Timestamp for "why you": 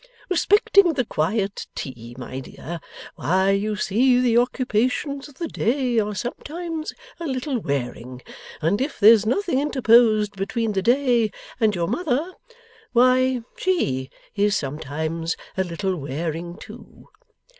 3.17-3.75